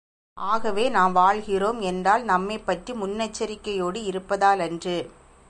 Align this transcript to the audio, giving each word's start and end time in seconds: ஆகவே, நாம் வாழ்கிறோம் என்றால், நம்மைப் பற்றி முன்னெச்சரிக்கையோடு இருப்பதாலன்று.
ஆகவே, 0.33 0.89
நாம் 0.89 1.13
வாழ்கிறோம் 1.13 1.81
என்றால், 1.81 2.23
நம்மைப் 2.23 2.65
பற்றி 2.65 2.93
முன்னெச்சரிக்கையோடு 2.93 4.03
இருப்பதாலன்று. 4.03 5.11